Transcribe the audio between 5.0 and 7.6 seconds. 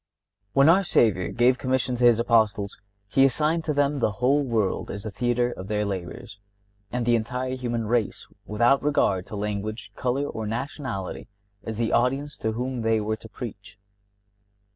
the theatre of their labors, and the entire